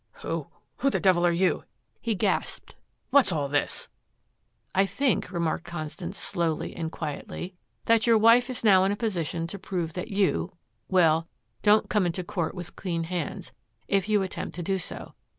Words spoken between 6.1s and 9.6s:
slowly and quietly, "that your wife is now in a position to